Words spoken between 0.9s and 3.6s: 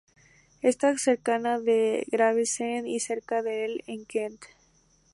cercana de Gravesend y cerca